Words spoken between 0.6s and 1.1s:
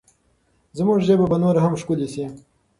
زموږ